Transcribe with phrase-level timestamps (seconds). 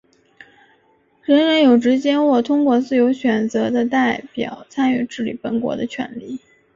[1.21, 6.39] 人人有直接或通过自由选择的代表参与治理本国的权利。